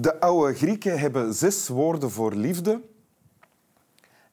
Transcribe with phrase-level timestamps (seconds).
[0.00, 2.80] De oude Grieken hebben zes woorden voor liefde.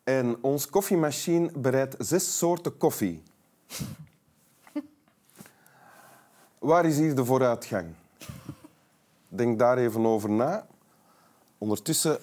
[0.04, 3.23] En ons koffiemachine bereidt zes soorten koffie.
[6.59, 7.86] Waar is hier de vooruitgang?
[9.28, 10.68] Denk daar even over na.
[11.57, 12.20] Ondertussen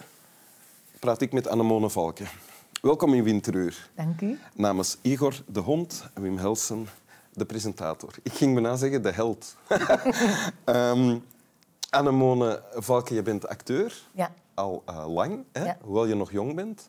[0.99, 2.27] praat ik met Annemone Valken.
[2.83, 3.91] Welkom in Winteruur.
[3.95, 4.39] Dank u.
[4.55, 6.87] Namens Igor de Hond en Wim Helsen,
[7.33, 8.15] de presentator.
[8.23, 9.57] Ik ging bijna zeggen de held.
[10.65, 11.23] um,
[11.95, 14.03] Annemone Valken, je bent acteur.
[14.13, 14.31] Ja.
[14.55, 15.65] Al uh, lang, hè?
[15.65, 15.77] Ja.
[15.81, 16.89] hoewel je nog jong bent.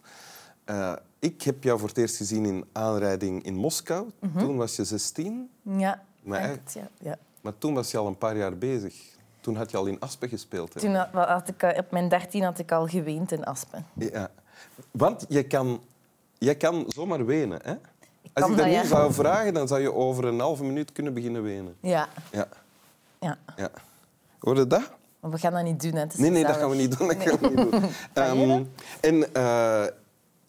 [0.66, 4.10] Uh, ik heb jou voor het eerst gezien in aanrijding in Moskou.
[4.38, 5.50] Toen was je 16.
[5.62, 6.74] Ja, Maar echt?
[6.74, 6.88] ja.
[7.00, 7.18] ja.
[7.42, 8.96] Maar toen was je al een paar jaar bezig.
[9.40, 10.74] Toen had je al in Aspen gespeeld.
[10.74, 10.80] Hè?
[10.80, 13.86] Toen had, ik, eh, op mijn dertien had ik al geweend in Aspen.
[13.94, 14.30] Ja.
[14.92, 15.82] Want je kan,
[16.38, 17.60] je kan zomaar wenen.
[17.64, 17.72] Hè?
[17.72, 17.80] Als
[18.34, 18.86] ik dat dat, nu ja.
[18.86, 21.76] zou vragen, dan zou je over een halve minuut kunnen beginnen wenen.
[21.80, 22.08] Ja.
[22.32, 22.48] Ja.
[23.20, 23.38] ja.
[23.56, 23.70] ja.
[24.46, 24.92] Hoorde dat?
[25.20, 25.94] We gaan dat niet doen.
[25.94, 26.00] Hè.
[26.00, 27.08] Het is Nee, nee, dat gaan we niet doen.
[27.08, 27.82] Dat gaan we niet doen.
[28.14, 28.64] Ehm,
[29.02, 29.86] en eh,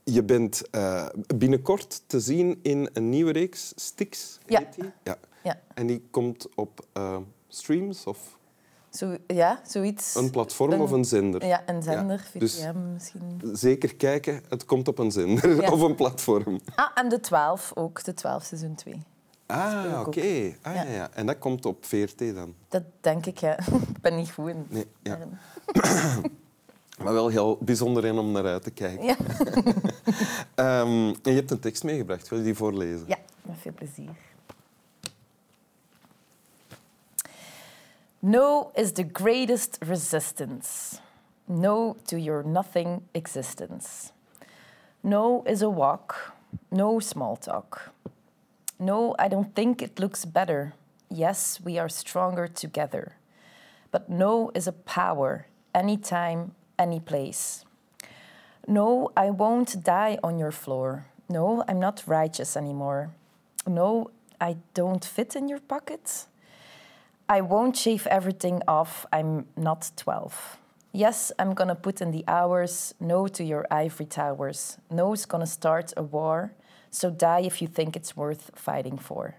[0.04, 4.38] je bent eh, binnenkort te zien in een nieuwe reeks, Stix.
[4.46, 4.62] Ja.
[5.02, 5.16] ja.
[5.42, 5.58] Ja.
[5.74, 7.16] En die komt op eh,
[7.48, 8.38] streams of
[8.90, 10.14] Zo, ja, zoiets.
[10.14, 11.46] een platform of een zender.
[11.46, 13.40] Ja, een zender, Ja, dus- misschien.
[13.52, 15.70] Zeker kijken, het komt op een zender Ja.
[15.74, 16.60] of een platform.
[16.74, 19.02] Ah, en de 12 ook, de 12 seizoen 2.
[19.46, 20.54] Ah, oké.
[20.62, 20.82] Ah, ja.
[20.82, 20.90] Ja.
[20.90, 22.54] Ja, En dat komt op VRT dan.
[22.68, 23.58] Dat denk ik, ja.
[23.94, 24.66] ik ben niet goed in.
[24.68, 25.16] Nee, ja.
[25.16, 25.38] daarin.
[27.02, 29.04] Maar wel heel bijzonder en om naar uit te kijken.
[29.04, 29.16] Ja.
[30.54, 32.28] Ehm, en je hebt een tekst meegebracht.
[32.28, 33.04] Wil je die voorlezen?
[33.06, 34.10] ja, met veel plezier.
[38.18, 40.98] No is the greatest resistance.
[41.44, 44.10] No to your nothing existence.
[45.00, 46.32] No is a walk.
[46.68, 47.90] No small talk.
[48.78, 50.74] No, I don't think it looks better.
[51.08, 53.16] Yes, we are stronger together.
[53.90, 57.64] But no is a power, anytime, any place.
[58.68, 61.06] No, I won't die on your floor.
[61.28, 63.10] No, I'm not righteous anymore.
[63.66, 64.10] No,
[64.40, 66.26] I don't fit in your pocket.
[67.28, 69.06] I won't shave everything off.
[69.12, 70.58] I'm not 12.
[70.92, 72.94] Yes, I'm gonna put in the hours.
[73.00, 74.78] No to your ivory towers.
[74.90, 76.52] No's gonna start a war.
[76.96, 79.34] So die if you think it's worth fighting for.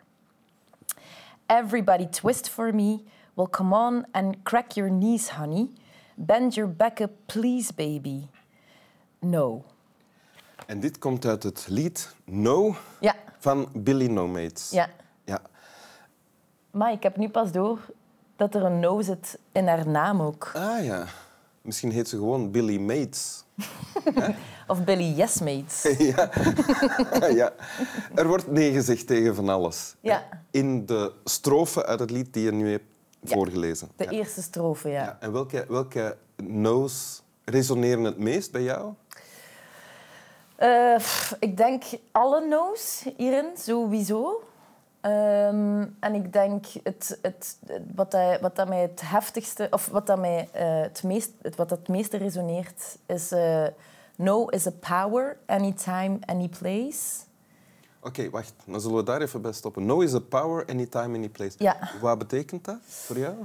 [1.47, 3.03] Everybody twist for me.
[3.35, 5.69] Well, come on and crack your knees, honey.
[6.17, 8.29] Bend your back up, please, baby.
[9.19, 9.63] No.
[10.67, 14.69] En dit komt uit het lied No Ja, van Billy No Mates.
[14.71, 14.89] ja.
[15.25, 15.41] Ja.
[16.71, 17.79] Maar ik heb nu pas door
[18.35, 20.51] dat er een no zit in haar naam ook.
[20.53, 21.05] Ah ja.
[21.61, 23.43] Misschien heet ze gewoon Billy Mates.
[24.67, 25.81] Of Billy Yesmates.
[26.15, 26.29] ja.
[27.29, 27.51] ja.
[28.15, 29.95] Er wordt nee gezegd tegen van alles.
[29.99, 30.23] Ja.
[30.51, 32.83] In de strofe uit het lied die je nu hebt
[33.19, 33.35] Ja.
[33.35, 33.89] voorgelezen.
[33.95, 34.09] De Ja.
[34.09, 35.03] eerste strofe, ja.
[35.03, 35.17] Ja.
[35.19, 38.93] En welke, welke no's resoneren het meest bij jou?
[40.55, 44.43] Eh, pff, ik denk alle no's hierin, sowieso.
[45.01, 47.57] Ehm, en ik denk het, het,
[47.95, 51.55] wat, dat, wat dat mij het heftigste, of wat dat mij eh, het, meest, het,
[51.55, 53.63] wat dat het meeste resoneert, is eh,
[54.17, 57.25] no is a power, anytime, any place.
[58.01, 58.53] Oké, wacht.
[58.65, 59.85] Dan zullen we daar even bij stoppen.
[59.85, 61.55] No is a power, anytime, any place.
[61.57, 61.89] Ja.
[62.01, 63.35] Wat betekent dat voor jou?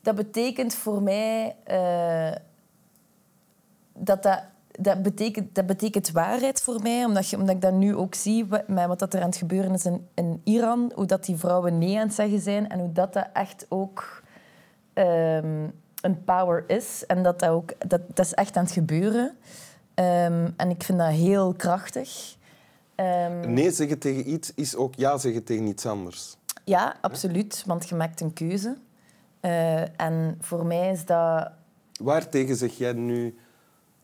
[0.00, 2.40] Dat betekent voor mij eh,
[3.92, 7.96] dat dat, dat, betekent, dat betekent waarheid voor mij, omdat, je, omdat ik dat nu
[7.96, 11.24] ook zie met wat dat er aan het gebeuren is in, in Iran, hoe dat
[11.24, 14.22] die vrouwen nee aan het zeggen zijn en hoe dat, dat echt ook
[14.92, 15.68] ehm,
[16.00, 17.06] een power is.
[17.06, 19.36] En dat, dat, ook, dat, dat is echt aan het gebeuren.
[19.98, 22.36] Ehm, en ik vind dat heel krachtig.
[22.94, 26.36] Ehm, Nee zeggen tegen iets is ook ja zeggen tegen iets anders.
[26.64, 28.76] ja, absoluut, want je maakt een keuze.
[29.40, 31.50] Eh, en voor mij is dat
[32.02, 33.38] Waartegen zeg jij nu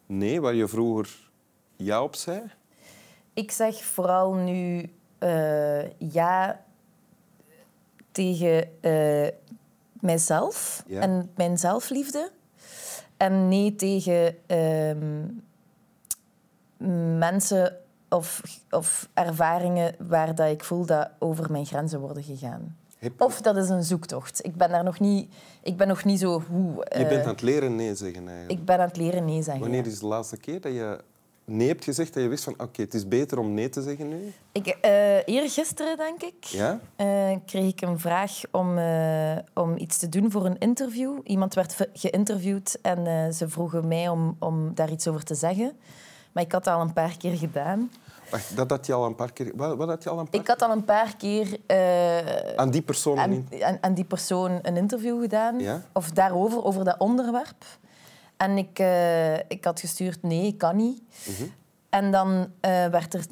[0.07, 1.31] nee, waar je vroeger
[1.77, 2.43] ja op zei?
[3.35, 6.65] Ik zeg vooral nu eh, ja
[8.13, 9.29] tegen eh,
[10.01, 11.01] mijzelf Ja.
[11.01, 12.31] en mijn zelfliefde.
[13.17, 15.23] En nee tegen ehm,
[17.19, 17.77] mensen
[18.09, 22.77] of, of ervaringen waar dat ik voel dat over mijn grenzen worden gegaan.
[22.99, 24.45] Heb- Of dat is een zoektocht.
[24.47, 26.75] Ik ben daar nog niet, ik ben nog niet zo hoe.
[26.77, 28.59] Je eh, bent aan het leren nee zeggen eigenlijk.
[28.61, 29.63] Ik ben aan het leren nee zeggen.
[29.63, 30.99] Wanneer is de laatste keer dat je
[31.45, 34.09] nee hebt gezegd dat je wist van oké, het is beter om nee te zeggen
[34.09, 34.33] nu?
[34.53, 36.81] Ik, eh eergisteren, denk ik, Ja?
[36.97, 41.19] eh, kreeg ik een vraag om, eh, om iets te doen voor een interview.
[41.25, 45.73] Iemand werd geïnterviewd en eh, ze vroegen mij om, om daar iets over te zeggen.
[46.35, 47.91] Maar ik had dat al een paar keer gedaan.
[48.31, 49.53] Wacht, dat had je al een paar keer...
[49.55, 52.71] Wat, wat had je al een paar Ik had al een paar keer eh, Aan
[52.71, 55.59] die persoon aan, aan, aan die persoon een interview gedaan.
[55.59, 55.83] Ja?
[55.93, 57.65] Of daarover, over dat onderwerp.
[58.37, 61.03] En ik, eh, ik had gestuurd, nee, ik kan niet.
[61.25, 61.49] Mhm.
[61.89, 63.25] En dan eh, werd er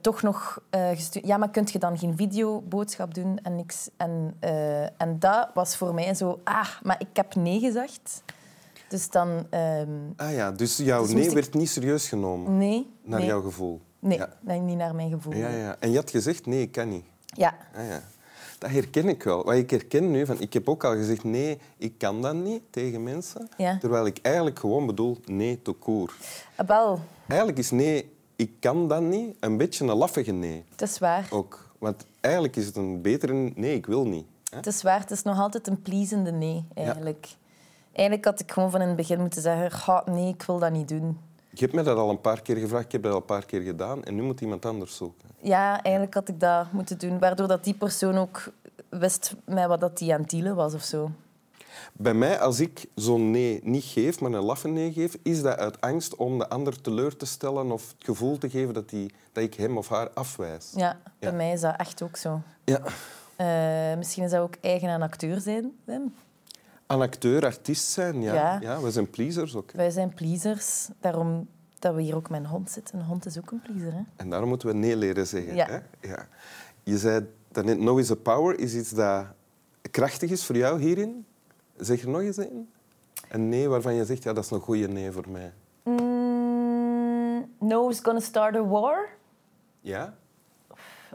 [0.00, 1.26] toch nog gestuurd...
[1.26, 3.38] Ja, maar kunt je dan geen videoboodschap doen?
[3.42, 3.88] En, niks.
[3.96, 4.36] En,
[4.96, 6.40] en dat was voor mij zo...
[6.44, 8.22] Ah, maar ik heb nee gezegd.
[8.94, 9.46] Dus dan...
[9.50, 12.90] ehm, Ah ja, dus jouw Dus nee ik- werd niet serieus genomen, nee.
[13.02, 13.80] naar nee, jouw gevoel.
[13.98, 14.54] Nee, Ja.
[14.60, 15.34] niet naar mijn gevoel.
[15.34, 15.76] Ja, ja.
[15.80, 17.04] En je had gezegd, nee, ik kan niet.
[17.26, 17.54] Ja.
[17.76, 18.02] Ah, ja.
[18.58, 19.44] Dat herken ik wel.
[19.44, 22.62] Wat ik herken nu, van, ik heb ook al gezegd, nee, ik kan dat niet
[22.70, 23.48] tegen mensen.
[23.56, 23.78] Ja.
[23.78, 26.14] Terwijl ik eigenlijk gewoon bedoel, nee, te koer.
[26.56, 30.82] Ah, Wel, Eigenlijk is nee, ik kan dat niet, een beetje een laffige nee het
[30.82, 31.26] is waar.
[31.30, 31.74] ook.
[31.78, 34.26] Want eigenlijk is het een betere nee, ik wil niet.
[34.50, 34.56] Hè?
[34.56, 37.26] Het is waar, het is nog altijd een pleasende nee, eigenlijk.
[37.94, 39.70] Eigenlijk had ik gewoon van in het begin moeten zeggen...
[39.70, 41.18] "Ga, nee, ik wil dat niet doen.
[41.50, 43.44] Je hebt me dat al een paar keer gevraagd, ik heb dat al een paar
[43.46, 45.28] keer gedaan en nu moet iemand anders zoeken.
[45.40, 47.18] Ja, eigenlijk had ik dat moeten doen.
[47.18, 48.52] Waardoor dat die persoon ook
[48.88, 51.10] wist met wat dat die aan het dealen was of zo.
[51.92, 55.58] Bij mij, als ik zo'n nee niet geef, maar een laffe nee geef, is dat
[55.58, 59.14] uit angst om de ander teleur te stellen of het gevoel te geven dat, die,
[59.32, 60.72] dat ik hem of haar afwijs.
[60.76, 62.40] Ja, bij mij is dat echt ook zo.
[62.64, 62.80] Ja.
[63.36, 66.14] Eh, misschien is dat ook eigen aan acteur zijn, Wim.
[66.86, 68.34] Een acteur, artiest zijn, ja.
[68.34, 68.58] Ja.
[68.60, 68.80] ja.
[68.80, 69.72] we zijn pleasers ook.
[69.72, 71.48] Wij zijn pleasers, daarom
[71.78, 72.98] dat we hier ook met een hond zitten.
[72.98, 74.02] Een hond is ook een pleaser, hè?
[74.16, 75.54] En daarom moeten we nee leren zeggen.
[75.54, 75.66] Ja.
[75.66, 76.08] Hè?
[76.08, 76.28] Ja.
[76.82, 79.26] Je zei daarnet, no is a power is iets dat
[79.90, 81.26] krachtig is voor jou hierin.
[81.76, 82.68] Zeg er nog eens een.
[83.28, 85.52] Een nee waarvan je zegt, ja, dat is een goede nee voor mij.
[85.82, 89.08] Mm, no is gonna start a war.
[89.80, 90.14] Ja?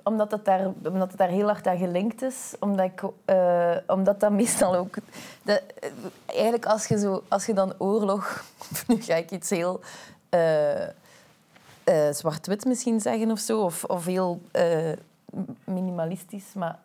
[0.03, 2.53] Omdat het, daar, omdat het daar heel hard aan gelinkt is.
[2.59, 4.95] Omdat, ik, eh, omdat dat meestal ook...
[5.41, 5.61] De,
[6.25, 8.43] eigenlijk als je, zo, als je dan oorlog...
[8.87, 9.79] Nu ga ik iets heel
[10.29, 10.87] eh,
[12.11, 13.61] zwart-wit misschien zeggen of zo.
[13.61, 14.41] Of, of heel
[15.63, 16.53] minimalistisch.
[16.53, 16.79] Maar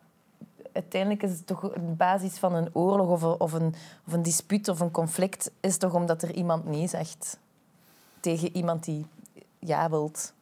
[0.71, 3.75] uiteindelijk is het toch een basis van een oorlog of of een,
[4.07, 5.51] of een dispuut of een conflict...
[5.59, 7.37] is toch omdat er iemand nee zegt
[8.19, 9.05] tegen iemand die
[9.59, 10.33] ja wilt.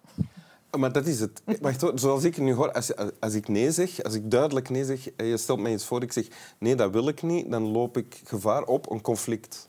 [0.78, 1.42] Maar dat is het.
[1.62, 2.00] Wacht, hoor.
[2.00, 5.26] zoals ik nu hoor, als, als ik nee zeg, als ik duidelijk nee zeg, en
[5.26, 6.28] je stelt mij iets voor, ik zeg
[6.58, 9.68] nee, dat wil ik niet, dan loop ik gevaar op een conflict.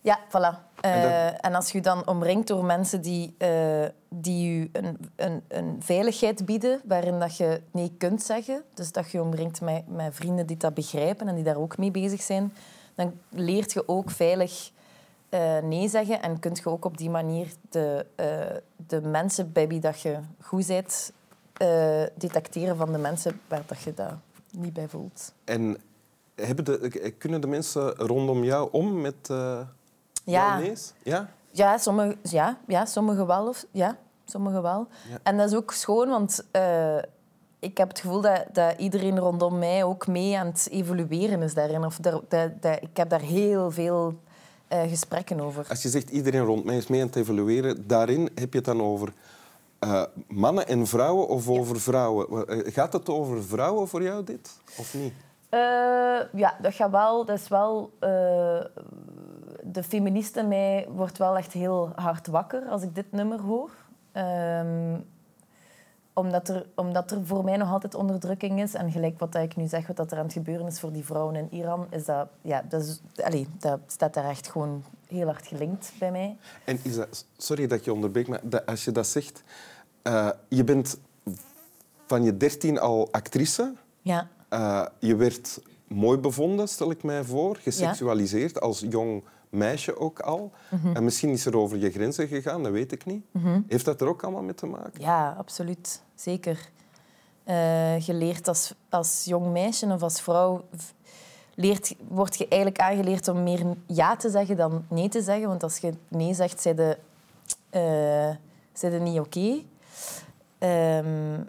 [0.00, 0.70] Ja, voilà.
[0.80, 5.42] En Eh, en als je dan omringt door mensen die, eh, die je een, een,
[5.48, 9.88] een veiligheid bieden waarin dat je nee kunt zeggen, dus dat je je omringt met,
[9.88, 12.52] met vrienden die dat begrijpen en die daar ook mee bezig zijn,
[12.94, 14.70] dan leert je ook veilig
[15.32, 18.56] eh, nee zeggen en kunt je ook op die manier de, eh,
[18.86, 21.12] de mensen bij wie dat je goed bent
[21.52, 24.12] eh, detecteren van de mensen waar dat je dat
[24.50, 25.32] niet bij voelt.
[25.44, 25.76] En
[26.34, 29.30] hebben de, kunnen de mensen rondom jou om met
[30.24, 30.58] Ja.
[30.58, 30.92] nee's?
[31.02, 31.28] Ja?
[31.50, 33.48] Ja, sommige, ja, ja, sommige wel.
[33.48, 34.86] Of, ja, sommige wel.
[35.10, 35.18] Ja.
[35.22, 36.44] En dat is ook schoon, want
[37.58, 41.54] ik heb het gevoel dat, dat iedereen rondom mij ook mee aan het evolueren is
[41.54, 41.84] daarin.
[41.84, 42.22] Of dat,
[42.80, 44.14] ik heb daar heel veel
[44.72, 45.66] eh, gesprekken over.
[45.68, 48.64] Als je zegt iedereen rond mij is mee aan het evalueren, daarin heb je het
[48.64, 49.12] dan over
[49.78, 52.48] eh, mannen en vrouwen of over vrouwen?
[52.48, 54.50] Eh, Gaat het over vrouwen voor jou, dit?
[54.78, 55.12] Of niet?
[56.32, 57.24] Ja, dat gaat wel.
[57.24, 57.92] Dat is wel
[59.62, 63.70] de feminist in mij wordt wel echt heel hard wakker als ik dit nummer hoor.
[64.12, 64.94] Ehm,
[66.14, 68.74] omdat, er, omdat er voor mij nog altijd onderdrukking is.
[68.74, 71.04] En gelijk wat ik nu zeg, wat dat er aan het gebeuren is voor die
[71.04, 73.00] vrouwen in Iran, is dat, ja, dat, is,
[73.58, 76.36] dat staat daar echt gewoon heel hard gelinkt bij mij.
[76.64, 79.42] En is dat, sorry dat je onderbreekt, maar dat, als je dat zegt...
[80.02, 80.98] eh, je bent
[82.06, 83.72] van je dertien al actrice.
[84.02, 87.56] Ja, Eh, je werd mooi bevonden, stel ik mij voor.
[87.56, 90.52] Geseksualiseerd, als jong meisje ook al.
[90.70, 90.96] Mhm.
[90.96, 93.24] En misschien is er over je grenzen gegaan, dat weet ik niet.
[93.68, 95.00] Heeft dat er ook allemaal mee te maken?
[95.00, 96.02] ja absoluut.
[96.14, 96.70] Zeker.
[97.44, 100.64] Eh, je leert als, als jong meisje of als vrouw...
[101.54, 105.48] Leert, word je eigenlijk aangeleerd om meer ja te zeggen dan nee te zeggen.
[105.48, 106.98] Want als je nee zegt, zijn je,
[107.70, 108.36] eh,
[108.72, 109.62] zijn niet oké.
[110.58, 111.40] Ehm,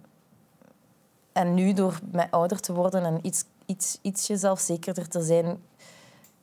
[1.32, 5.64] en nu, door met ouder te worden en iets, iets, ietsje zelfzekerder te zijn,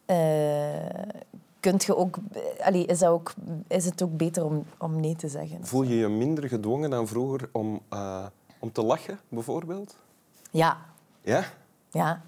[0.07, 1.20] eh,
[1.61, 2.17] kunt je ook,
[2.61, 3.33] allee, is, dat ook,
[3.69, 5.67] is het ook beter om, om nee te zeggen.
[5.67, 8.27] Voel je je minder gedwongen dan vroeger om, eh,
[8.59, 9.97] om te lachen, bijvoorbeeld?
[10.51, 10.79] Ja,
[11.23, 11.45] Ja?
[11.91, 12.23] ja.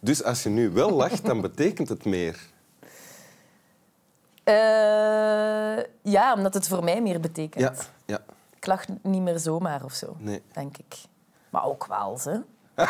[0.00, 2.40] Dus als je nu wel lacht, dan betekent het meer.
[4.44, 7.64] Eh, ja, omdat het voor mij meer betekent.
[7.64, 8.20] Ja, ja.
[8.56, 10.42] Ik lach niet meer zomaar of zo, Nee.
[10.52, 10.96] denk ik.
[11.50, 12.38] Maar ook wel, hè.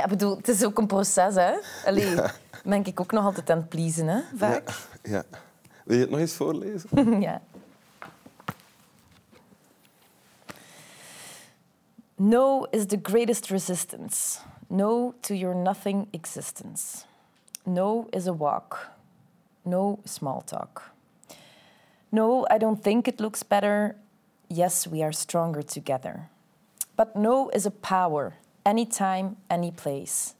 [0.00, 1.52] ja, bedoel, het is ook een proces, hè.
[1.84, 2.14] Allee,
[2.64, 4.68] ben ik ook nog altijd aan het pleasen, hè, vaak.
[5.02, 5.24] Ja, ja.
[5.84, 7.20] Wil je het nog eens voorlezen?
[7.20, 7.42] ja.
[12.14, 14.38] No is the greatest resistance.
[14.66, 17.04] No to your nothing existence.
[17.64, 18.90] No is a walk.
[19.64, 20.90] no small talk.
[22.12, 23.96] No, I don't think it looks better.
[24.48, 26.28] Yes, we are stronger together.
[26.96, 28.34] But no is a power,
[28.66, 30.34] anytime, any place.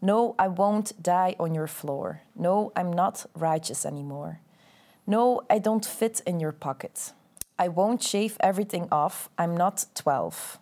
[0.00, 2.22] No, I won't die on your floor.
[2.36, 4.40] No, I'm not righteous anymore.
[5.06, 7.12] No, I don't fit in your pocket.
[7.58, 9.28] I won't shave everything off.
[9.38, 10.58] I'm not 12.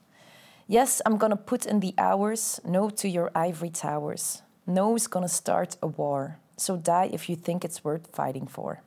[0.67, 2.61] Yes, I'm gonna put in the hours.
[2.65, 4.43] No to your ivory towers.
[4.67, 6.39] No is gonna start a war.
[6.57, 8.83] So die if you think it's worth fighting for.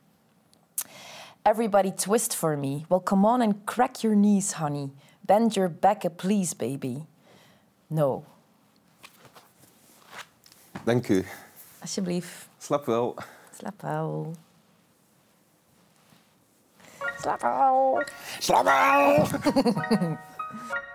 [1.44, 2.86] Everybody twist for me.
[2.88, 4.90] Well, come on and crack your knees, honey.
[5.24, 7.06] Bend your back, please, baby.
[7.88, 8.24] No.
[10.86, 11.24] Dank u.
[11.80, 12.48] Alsjeblieft.
[12.58, 13.16] Slap wel.
[13.58, 14.34] Slaap wel.
[17.20, 18.02] Slaap wel.
[18.38, 19.26] Slap wel!